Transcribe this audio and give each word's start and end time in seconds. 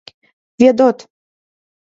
Ведот! 0.63 0.97